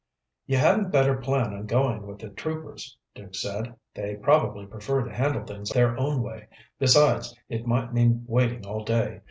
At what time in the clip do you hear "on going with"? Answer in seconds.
1.53-2.17